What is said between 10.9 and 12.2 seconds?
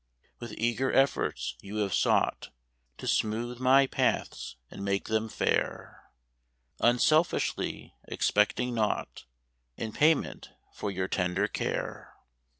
tender care.